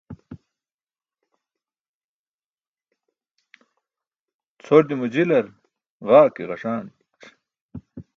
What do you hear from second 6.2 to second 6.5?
ke